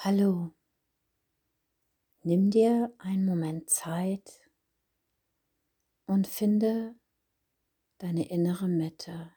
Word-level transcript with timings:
Hallo, 0.00 0.54
nimm 2.22 2.52
dir 2.52 2.94
einen 2.98 3.26
Moment 3.26 3.68
Zeit 3.68 4.48
und 6.06 6.28
finde 6.28 6.94
deine 7.98 8.30
innere 8.30 8.68
Mitte, 8.68 9.32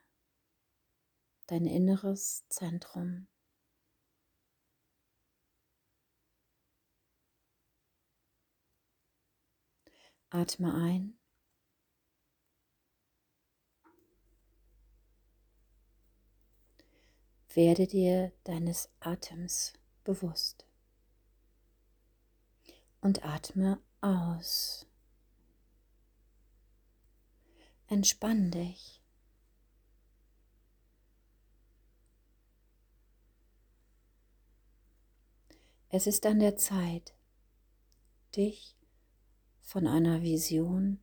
dein 1.48 1.66
inneres 1.66 2.46
Zentrum. 2.48 3.26
Atme 10.30 10.72
ein. 10.74 11.18
Werde 17.52 17.88
dir 17.88 18.30
deines 18.44 18.92
Atems 19.00 19.72
bewusst. 20.04 20.66
Und 23.00 23.24
atme 23.24 23.80
aus. 24.00 24.86
Entspann 27.88 28.50
dich. 28.50 29.02
Es 35.88 36.06
ist 36.06 36.24
an 36.24 36.40
der 36.40 36.56
Zeit, 36.56 37.14
dich 38.34 38.78
von 39.60 39.86
einer 39.86 40.22
Vision 40.22 40.98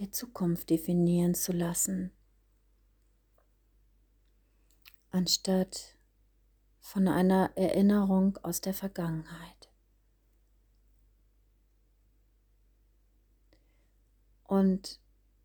der 0.00 0.10
Zukunft 0.10 0.70
definieren 0.70 1.34
zu 1.34 1.52
lassen, 1.52 2.10
anstatt 5.10 5.99
von 6.80 7.08
einer 7.08 7.52
Erinnerung 7.56 8.38
aus 8.42 8.60
der 8.60 8.74
Vergangenheit. 8.74 9.68
Und 14.44 14.98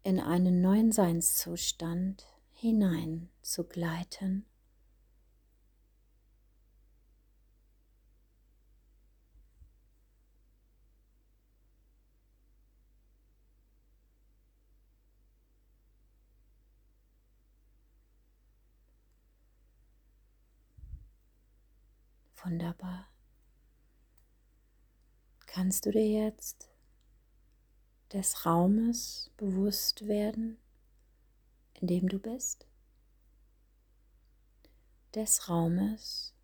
in 0.04 0.20
einen 0.20 0.62
neuen 0.62 0.92
Seinszustand 0.92 2.26
hinein 2.52 3.30
zu 3.42 3.66
gleiten. 3.66 4.46
Wunderbar. 22.46 23.08
Kannst 25.48 25.88
du 25.88 25.92
dir 25.92 26.08
jetzt 26.08 26.70
des 28.14 28.46
Raumes 28.46 29.32
bewusst 29.36 30.08
werden, 30.08 30.60
in 31.74 31.88
dem 31.88 32.08
du 32.08 32.20
bist? 32.20 32.68
Des 35.16 35.50
Raumes 35.50 36.36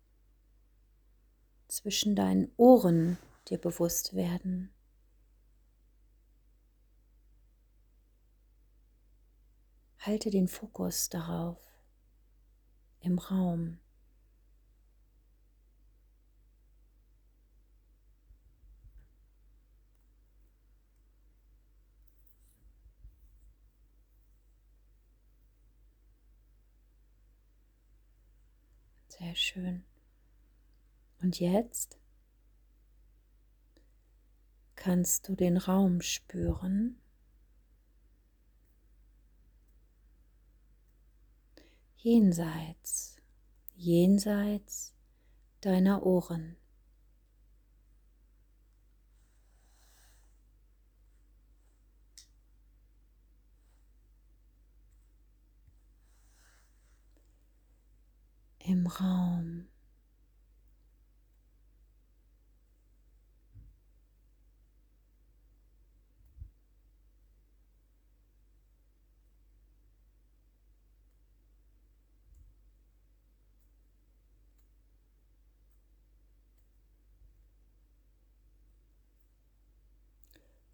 zwischen 1.68 2.16
deinen 2.16 2.50
Ohren 2.56 3.16
dir 3.46 3.58
bewusst 3.58 4.16
werden. 4.16 4.74
Halte 10.00 10.30
den 10.30 10.48
Fokus 10.48 11.10
darauf 11.10 11.60
im 12.98 13.20
Raum. 13.20 13.78
Sehr 29.22 29.36
schön. 29.36 29.84
Und 31.20 31.38
jetzt 31.38 31.96
kannst 34.74 35.28
du 35.28 35.36
den 35.36 35.58
Raum 35.58 36.00
spüren. 36.00 37.00
Jenseits, 41.94 43.16
jenseits 43.76 44.92
deiner 45.60 46.02
Ohren. 46.04 46.56
Im 58.72 58.86
Raum. 58.86 59.68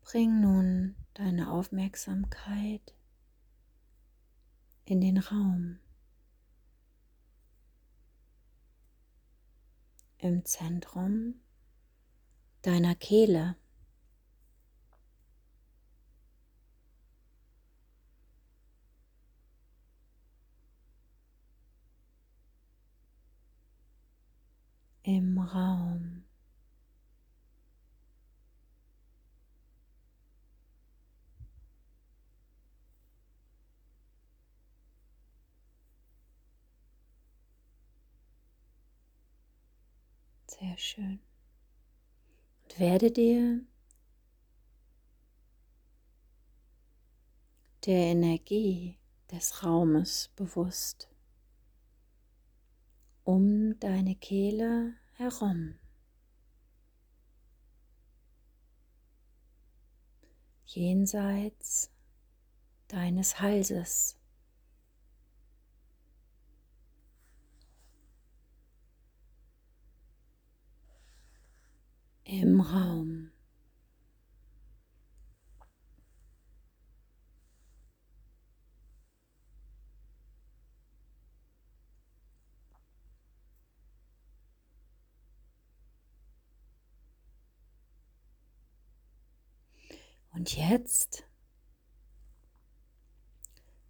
Bring 0.02 0.40
nun 0.40 0.94
deine 1.14 1.50
Aufmerksamkeit 1.50 2.94
in 4.84 5.00
den 5.00 5.18
Raum. 5.18 5.80
Im 10.18 10.44
Zentrum 10.44 11.34
deiner 12.62 12.94
Kehle. 12.94 13.56
Im 25.02 25.38
Raum. 25.38 26.07
Sehr 40.58 40.78
schön. 40.78 41.20
Und 42.64 42.80
werde 42.80 43.10
dir 43.12 43.60
der 47.86 48.12
Energie 48.12 48.98
des 49.30 49.62
Raumes 49.62 50.30
bewusst 50.34 51.08
um 53.24 53.78
deine 53.78 54.16
Kehle 54.16 54.94
herum. 55.12 55.74
Jenseits 60.66 61.90
deines 62.88 63.40
Halses. 63.40 64.17
Im 72.28 72.60
Raum. 72.60 73.30
Und 90.32 90.54
jetzt 90.54 91.24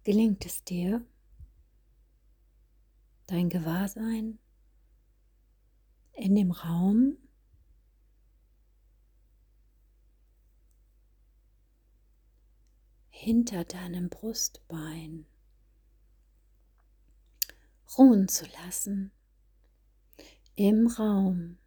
gelingt 0.03 0.45
es 0.45 0.63
dir, 0.63 1.05
dein 3.27 3.49
Gewahrsein 3.49 4.39
in 6.13 6.35
dem 6.35 6.51
Raum 6.51 7.17
hinter 13.21 13.65
deinem 13.65 14.07
Brustbein 14.07 15.25
ruhen 17.97 18.29
zu 18.29 18.45
lassen 18.63 19.11
im 20.55 20.87
Raum. 20.87 21.57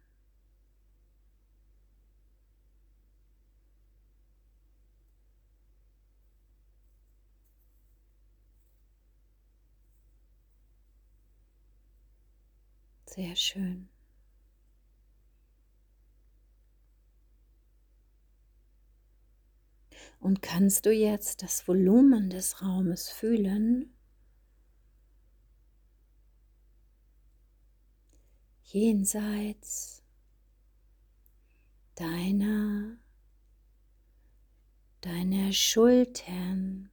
Sehr 13.05 13.35
schön. 13.35 13.92
Und 20.23 20.41
kannst 20.41 20.85
du 20.85 20.91
jetzt 20.93 21.43
das 21.43 21.67
Volumen 21.67 22.29
des 22.29 22.61
Raumes 22.61 23.09
fühlen? 23.09 23.93
Jenseits 28.63 30.01
deiner, 31.95 32.95
deiner 35.01 35.51
Schultern. 35.51 36.89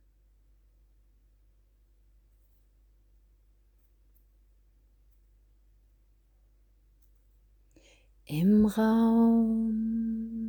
Im 8.24 8.66
Raum. 8.66 10.39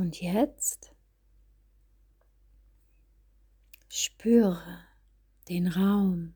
Und 0.00 0.18
jetzt 0.22 0.94
spüre 3.90 4.78
den 5.50 5.68
Raum. 5.68 6.34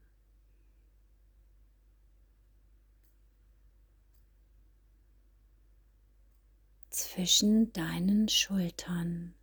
zwischen 6.91 7.73
deinen 7.73 8.29
Schultern. 8.29 9.35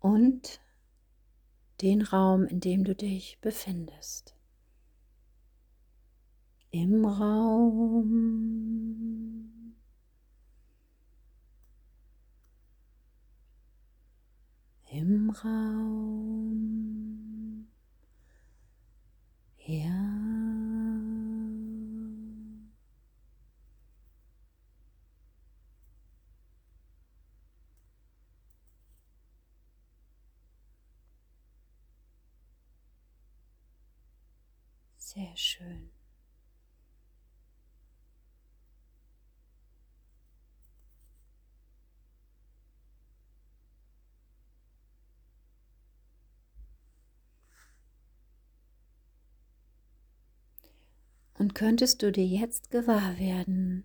Und 0.00 0.60
den 1.80 2.02
Raum, 2.02 2.44
in 2.44 2.58
dem 2.58 2.82
du 2.82 2.96
dich 2.96 3.38
befindest 3.40 4.37
im 6.70 7.04
Raum. 7.04 8.58
Im 14.90 15.30
Raum. 15.30 16.08
Ja. 19.58 20.08
Sehr 34.96 35.36
schön. 35.36 35.97
Und 51.38 51.54
könntest 51.54 52.02
du 52.02 52.10
dir 52.10 52.26
jetzt 52.26 52.72
gewahr 52.72 53.16
werden, 53.18 53.84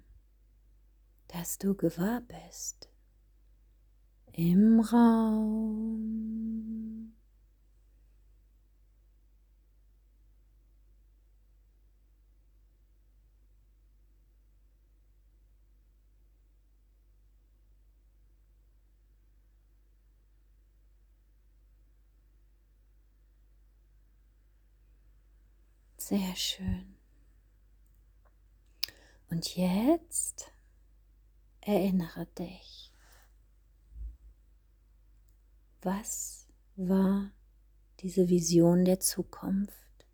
dass 1.27 1.59
du 1.59 1.75
gewahr 1.75 2.21
bist 2.21 2.89
im 4.31 4.79
Raum. 4.79 6.33
Sehr 25.97 26.35
schön. 26.35 26.92
Und 29.33 29.55
jetzt 29.55 30.51
erinnere 31.61 32.27
dich, 32.37 32.91
was 35.81 36.47
war 36.75 37.31
diese 38.01 38.29
Vision 38.29 38.85
der 38.85 38.99
Zukunft, 38.99 40.05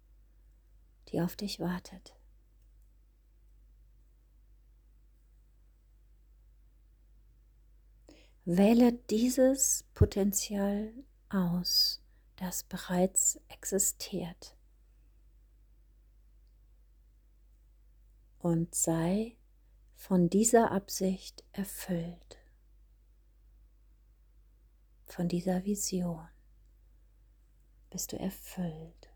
die 1.10 1.19
auf 1.19 1.36
dich 1.36 1.60
wartet? 1.60 2.16
Wähle 8.45 8.94
dieses 8.94 9.83
Potenzial 9.95 10.94
aus, 11.27 12.01
das 12.38 12.63
bereits 12.63 13.38
existiert. 13.50 14.56
Und 18.39 18.74
sei 18.74 19.36
von 19.95 20.30
dieser 20.30 20.71
Absicht 20.71 21.44
erfüllt, 21.51 22.38
von 25.06 25.27
dieser 25.27 25.65
Vision 25.65 26.27
bist 27.90 28.11
du 28.11 28.18
erfüllt. 28.19 29.09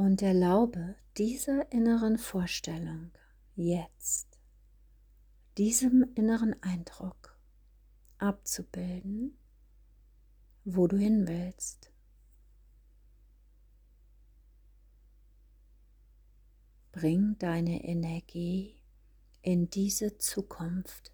und 0.00 0.22
erlaube 0.22 0.96
dieser 1.20 1.70
inneren 1.70 2.16
Vorstellung 2.16 3.10
jetzt, 3.54 4.40
diesem 5.58 6.10
inneren 6.14 6.56
Eindruck 6.62 7.38
abzubilden, 8.16 9.36
wo 10.64 10.86
du 10.86 10.96
hin 10.96 11.28
willst. 11.28 11.92
Bring 16.90 17.36
deine 17.36 17.84
Energie 17.84 18.82
in 19.42 19.68
diese 19.68 20.16
Zukunft 20.16 21.12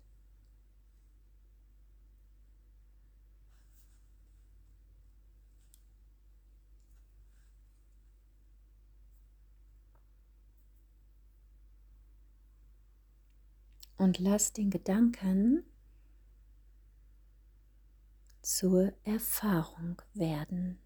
und 13.96 14.18
lass 14.18 14.52
den 14.52 14.70
Gedanken 14.70 15.64
zur 18.42 18.92
Erfahrung 19.04 20.00
werden. 20.14 20.78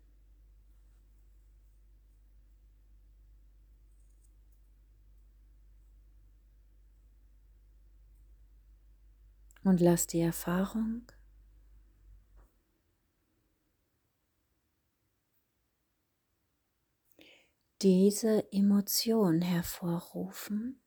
Und 9.62 9.80
lass 9.80 10.06
die 10.06 10.20
Erfahrung 10.20 11.02
diese 17.82 18.52
Emotion 18.52 19.40
hervorrufen, 19.42 20.80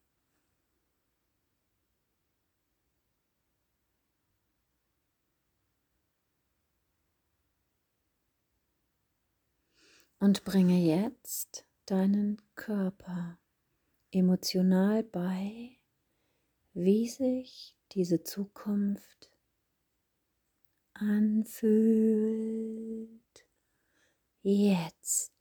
Und 10.24 10.46
bringe 10.46 10.80
jetzt 10.80 11.66
deinen 11.86 12.42
Körper 12.56 13.38
emotional 14.10 15.04
bei, 15.04 15.78
wie 16.74 17.10
sich 17.10 17.76
diese 17.92 18.24
Zukunft 18.24 19.30
anfühlt. 20.94 21.60
Jetzt. 24.44 25.34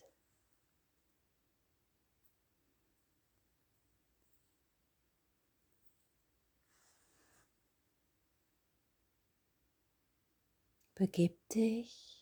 Begib 10.97 11.49
dich 11.51 12.22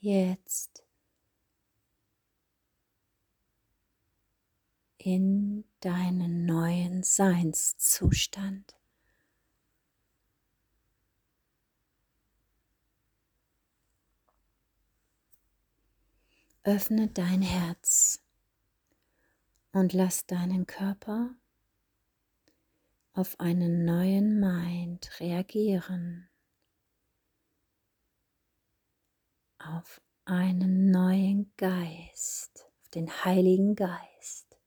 jetzt 0.00 0.84
in 4.96 5.64
deinen 5.80 6.46
neuen 6.46 7.02
Seinszustand. 7.02 8.74
Öffne 16.64 17.08
dein 17.08 17.42
Herz 17.42 18.22
und 19.72 19.92
lass 19.92 20.26
deinen 20.26 20.66
Körper 20.66 21.34
auf 23.12 23.38
einen 23.40 23.84
neuen 23.84 24.38
Mind 24.40 25.20
reagieren, 25.20 26.29
auf 29.64 30.00
einen 30.24 30.90
neuen 30.90 31.52
Geist, 31.56 32.66
auf 32.82 32.88
den 32.94 33.10
Heiligen 33.24 33.74
Geist. 33.74 34.58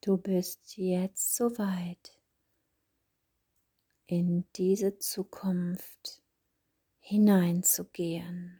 Du 0.00 0.16
bist 0.16 0.76
jetzt 0.76 1.36
soweit, 1.36 2.17
in 4.08 4.46
diese 4.56 4.96
Zukunft 4.98 6.22
hineinzugehen. 6.98 8.58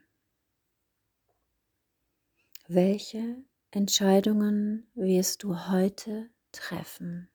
Welche 2.66 3.42
Entscheidungen 3.70 4.90
wirst 4.94 5.42
du 5.42 5.68
heute 5.68 6.28
treffen? 6.52 7.30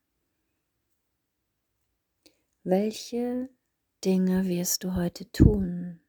Welche 2.64 3.50
Dinge 4.06 4.46
wirst 4.46 4.84
du 4.84 4.94
heute 4.94 5.32
tun? 5.32 6.00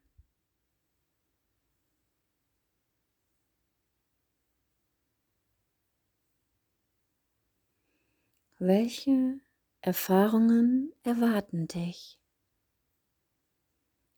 Welche 8.59 9.41
Erfahrungen 9.87 10.95
erwarten 11.03 11.69
dich? 11.69 12.19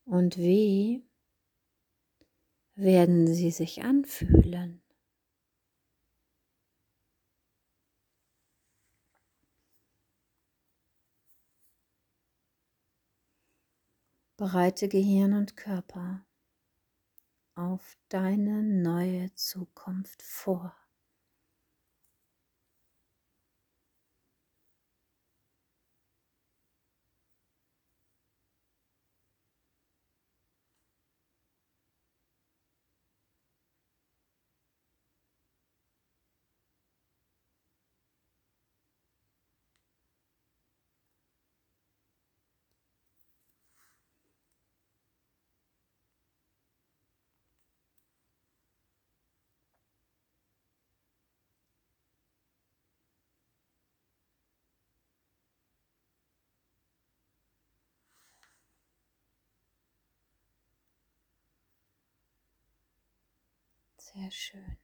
Und 0.05 0.37
wie 0.37 1.05
werden 2.75 3.27
sie 3.27 3.51
sich 3.51 3.83
anfühlen? 3.83 4.81
Bereite 14.37 14.87
Gehirn 14.87 15.33
und 15.33 15.57
Körper 15.57 16.25
auf 17.55 17.97
deine 18.07 18.63
neue 18.63 19.33
Zukunft 19.35 20.21
vor. 20.23 20.73
Sehr 64.17 64.31
schön. 64.31 64.77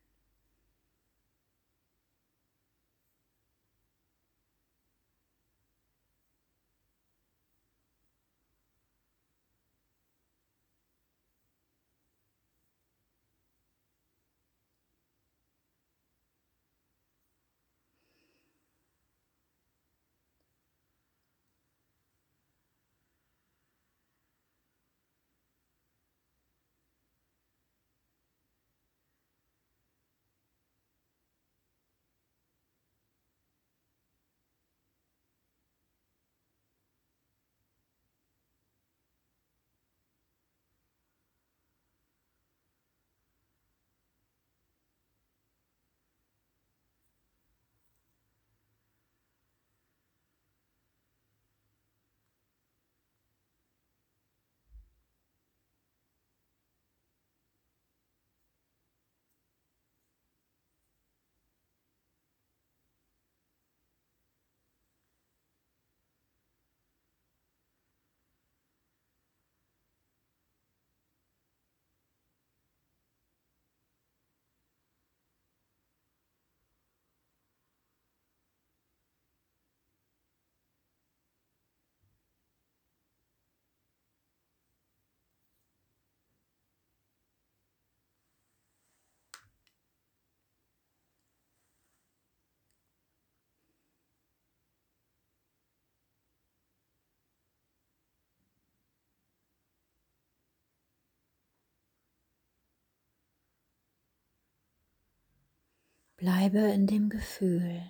Bleibe 106.23 106.59
in 106.71 106.87
dem 106.87 107.09
Gefühl. 107.09 107.81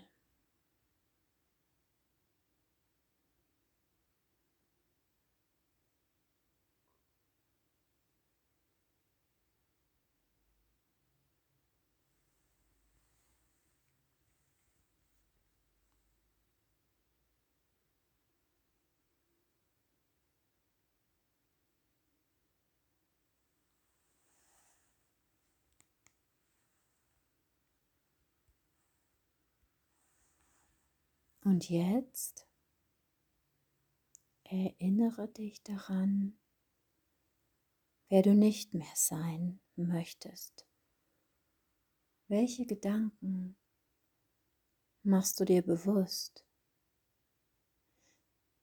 Und 31.44 31.70
jetzt 31.70 32.48
erinnere 34.46 35.28
dich 35.28 35.62
daran, 35.62 36.38
wer 38.08 38.22
du 38.22 38.34
nicht 38.34 38.74
mehr 38.74 38.96
sein 38.96 39.60
möchtest. 39.76 40.66
Welche 42.30 42.66
Gedanken 42.66 43.58
machst 45.04 45.38
du 45.40 45.46
dir 45.46 45.62
bewusst, 45.62 46.46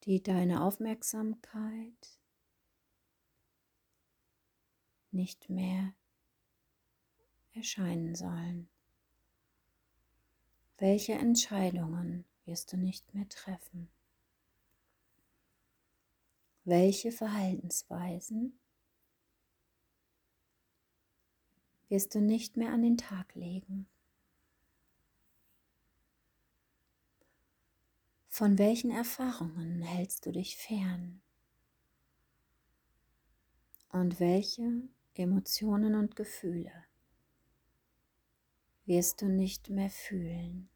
die 0.04 0.22
deine 0.22 0.62
Aufmerksamkeit 0.64 2.18
nicht 5.10 5.50
mehr 5.50 5.92
erscheinen 7.52 8.14
sollen? 8.14 8.70
Welche 10.78 11.12
Entscheidungen 11.12 12.24
wirst 12.50 12.72
du 12.72 12.76
nicht 12.76 13.14
mehr 13.14 13.28
treffen? 13.28 13.88
Welche 16.64 17.12
Verhaltensweisen 17.12 18.58
wirst 21.88 22.12
du 22.16 22.20
nicht 22.20 22.56
mehr 22.56 22.72
an 22.72 22.82
den 22.82 22.98
Tag 22.98 23.36
legen? 23.36 23.86
Von 28.28 28.58
welchen 28.58 28.90
Erfahrungen 28.90 29.82
hältst 29.82 30.26
du 30.26 30.32
dich 30.32 30.56
fern? 30.56 31.22
Und 33.90 34.18
welche 34.18 34.88
Emotionen 35.14 35.94
und 35.94 36.16
Gefühle 36.16 36.84
wirst 38.86 39.22
du 39.22 39.28
nicht 39.28 39.70
mehr 39.70 39.90
fühlen, 39.90 40.68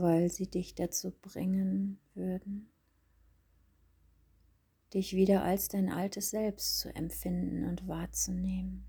weil 0.00 0.30
sie 0.30 0.48
dich 0.48 0.74
dazu 0.74 1.10
bringen 1.10 1.98
würden, 2.14 2.70
dich 4.94 5.14
wieder 5.14 5.42
als 5.42 5.68
dein 5.68 5.90
altes 5.92 6.30
Selbst 6.30 6.78
zu 6.78 6.94
empfinden 6.94 7.64
und 7.64 7.86
wahrzunehmen. 7.86 8.87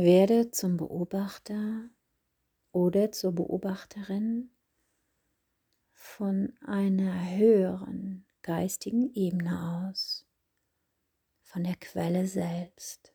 Werde 0.00 0.52
zum 0.52 0.76
Beobachter 0.76 1.90
oder 2.70 3.10
zur 3.10 3.32
Beobachterin 3.32 4.54
von 5.92 6.56
einer 6.64 7.36
höheren 7.36 8.24
geistigen 8.42 9.12
Ebene 9.12 9.90
aus, 9.90 10.24
von 11.42 11.64
der 11.64 11.74
Quelle 11.74 12.28
selbst. 12.28 13.12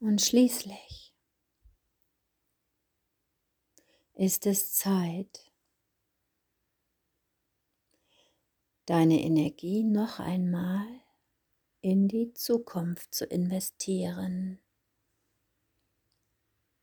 Und 0.00 0.22
schließlich 0.22 1.14
ist 4.14 4.46
es 4.46 4.72
Zeit, 4.72 5.52
deine 8.86 9.20
Energie 9.20 9.84
noch 9.84 10.18
einmal 10.18 10.86
in 11.82 12.08
die 12.08 12.32
Zukunft 12.32 13.14
zu 13.14 13.26
investieren 13.26 14.58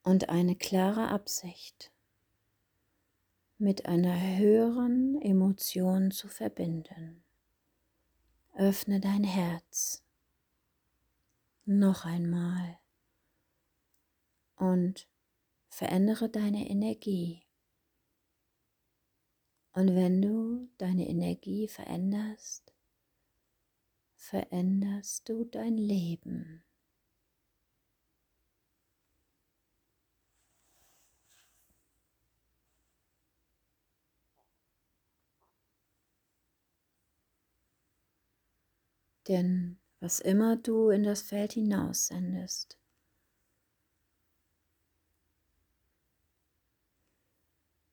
und 0.03 0.30
eine 0.30 0.56
klare 0.56 1.08
Absicht 1.08 1.91
mit 3.58 3.88
einer 3.88 4.38
höheren 4.38 5.19
Emotion 5.23 6.12
zu 6.12 6.27
verbinden. 6.27 7.23
Öffne 8.56 8.99
dein 8.99 9.23
Herz 9.23 10.03
noch 11.65 12.06
einmal 12.06 12.77
und 14.58 15.08
verändere 15.70 16.30
deine 16.30 16.70
Energie. 16.70 17.43
Und 19.74 19.96
wenn 19.96 20.22
du 20.22 20.70
deine 20.78 21.08
Energie 21.08 21.67
veränderst, 21.67 22.74
veränderst 24.15 25.30
du 25.30 25.46
dein 25.46 25.78
Leben. 25.78 26.63
Denn 39.28 39.78
was 40.00 40.20
immer 40.20 40.56
du 40.56 40.89
in 40.89 41.04
das 41.04 41.22
Feld 41.22 41.54
hinaus 41.54 42.12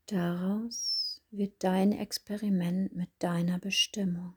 Daraus 0.06 1.22
wird 1.30 1.64
dein 1.64 1.92
Experiment 1.92 2.94
mit 2.94 3.08
deiner 3.20 3.58
Bestimmung, 3.58 4.36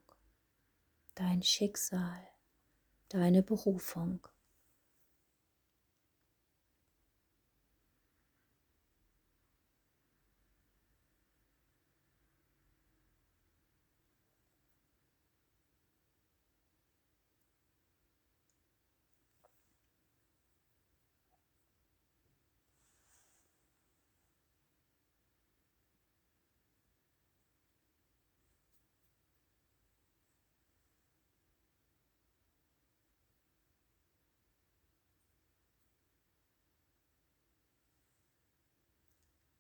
dein 1.13 1.43
Schicksal, 1.43 2.25
deine 3.09 3.43
Berufung. 3.43 4.25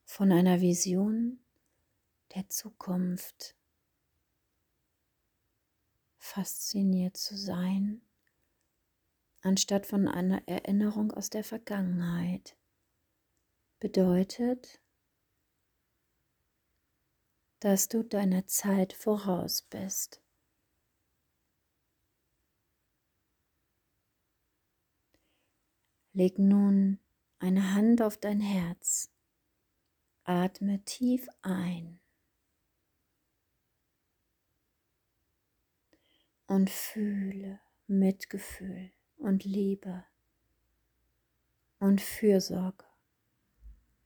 Von 0.07 0.31
einer 0.31 0.61
Vision 0.61 1.37
der 2.33 2.49
Zukunft 2.49 3.55
fasziniert 6.17 7.17
zu 7.17 7.37
sein, 7.37 8.01
anstatt 9.41 9.85
von 9.85 10.07
einer 10.07 10.47
Erinnerung 10.47 11.11
aus 11.11 11.29
der 11.29 11.43
Vergangenheit, 11.43 12.57
bedeutet, 13.79 14.81
dass 17.59 17.89
du 17.89 18.01
deiner 18.01 18.47
Zeit 18.47 18.93
voraus 18.93 19.61
bist. 19.61 20.21
Leg 26.13 26.39
nun 26.39 26.99
eine 27.39 27.73
Hand 27.73 28.01
auf 28.01 28.17
dein 28.17 28.39
Herz 28.39 29.11
Atme 30.29 30.83
tief 30.83 31.25
ein 31.41 32.01
und 36.47 36.69
fühle 36.69 37.61
Mitgefühl 37.87 38.91
und 39.15 39.45
Liebe 39.45 40.03
und 41.79 42.01
Fürsorge 42.01 42.83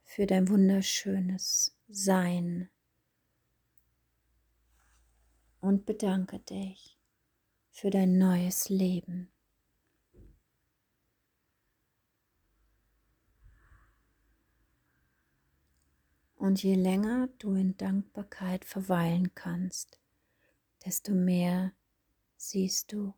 für 0.04 0.26
dein 0.26 0.48
wunderschönes 0.48 1.76
Sein 1.88 2.70
und 5.60 5.86
bedanke 5.86 6.38
dich 6.38 7.00
für 7.72 7.90
dein 7.90 8.16
neues 8.16 8.68
Leben. 8.68 9.31
Und 16.42 16.60
je 16.64 16.74
länger 16.74 17.28
du 17.38 17.54
in 17.54 17.76
Dankbarkeit 17.76 18.64
verweilen 18.64 19.32
kannst, 19.32 20.00
desto 20.84 21.12
mehr 21.12 21.72
siehst 22.36 22.92
du 22.92 23.14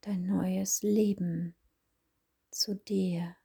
dein 0.00 0.26
neues 0.26 0.82
Leben 0.82 1.54
zu 2.50 2.74
dir. 2.74 3.36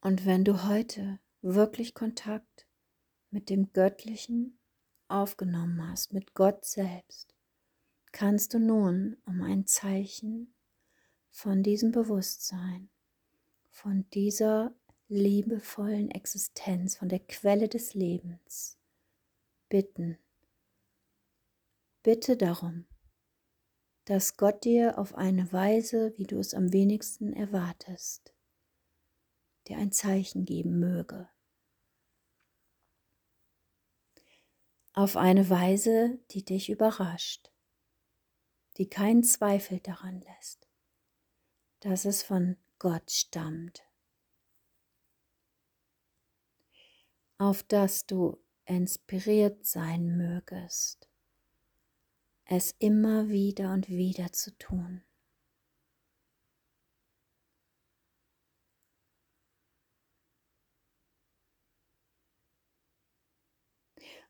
Und 0.00 0.24
wenn 0.24 0.44
du 0.44 0.66
heute 0.66 1.20
wirklich 1.44 1.94
Kontakt 1.94 2.66
mit 3.30 3.50
dem 3.50 3.72
Göttlichen 3.72 4.58
aufgenommen 5.08 5.86
hast, 5.86 6.12
mit 6.12 6.34
Gott 6.34 6.64
selbst, 6.64 7.34
kannst 8.12 8.54
du 8.54 8.58
nun 8.58 9.16
um 9.26 9.42
ein 9.42 9.66
Zeichen 9.66 10.54
von 11.30 11.62
diesem 11.62 11.92
Bewusstsein, 11.92 12.88
von 13.70 14.08
dieser 14.14 14.74
liebevollen 15.08 16.10
Existenz, 16.10 16.96
von 16.96 17.08
der 17.08 17.20
Quelle 17.20 17.68
des 17.68 17.92
Lebens 17.94 18.78
bitten. 19.68 20.18
Bitte 22.02 22.36
darum, 22.36 22.86
dass 24.04 24.36
Gott 24.36 24.64
dir 24.64 24.98
auf 24.98 25.14
eine 25.14 25.52
Weise, 25.52 26.12
wie 26.16 26.24
du 26.24 26.38
es 26.38 26.54
am 26.54 26.72
wenigsten 26.72 27.32
erwartest, 27.32 28.34
dir 29.66 29.78
ein 29.78 29.92
Zeichen 29.92 30.44
geben 30.44 30.78
möge. 30.78 31.28
Auf 34.96 35.16
eine 35.16 35.50
Weise, 35.50 36.20
die 36.30 36.44
dich 36.44 36.70
überrascht, 36.70 37.50
die 38.76 38.88
keinen 38.88 39.24
Zweifel 39.24 39.80
daran 39.80 40.20
lässt, 40.20 40.68
dass 41.80 42.04
es 42.04 42.22
von 42.22 42.56
Gott 42.78 43.10
stammt, 43.10 43.82
auf 47.38 47.64
das 47.64 48.06
du 48.06 48.40
inspiriert 48.66 49.66
sein 49.66 50.16
mögest, 50.16 51.08
es 52.44 52.76
immer 52.78 53.28
wieder 53.28 53.72
und 53.72 53.88
wieder 53.88 54.32
zu 54.32 54.56
tun. 54.58 55.02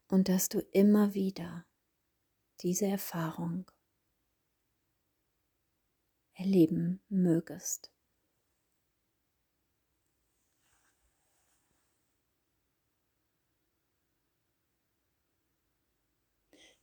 Und 0.08 0.28
dass 0.28 0.48
du 0.48 0.60
immer 0.72 1.14
wieder 1.14 1.66
diese 2.60 2.86
Erfahrung 2.86 3.70
erleben 6.34 7.00
mögest. 7.08 7.90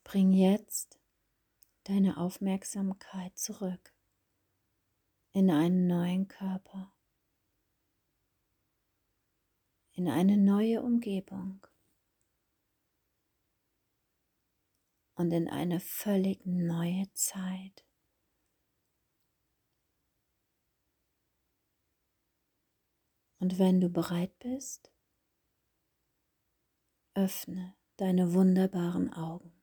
Bring 0.03 0.33
jetzt 0.33 0.99
deine 1.83 2.17
Aufmerksamkeit 2.17 3.37
zurück 3.37 3.93
in 5.31 5.49
einen 5.49 5.87
neuen 5.87 6.27
Körper, 6.27 6.93
in 9.93 10.09
eine 10.09 10.35
neue 10.35 10.81
Umgebung. 10.81 11.65
Und 15.21 15.31
in 15.31 15.47
eine 15.47 15.79
völlig 15.79 16.45
neue 16.45 17.05
Zeit. 17.13 17.85
Und 23.39 23.59
wenn 23.59 23.79
du 23.79 23.89
bereit 23.89 24.37
bist, 24.39 24.91
öffne 27.13 27.75
deine 27.97 28.33
wunderbaren 28.33 29.13
Augen. 29.13 29.60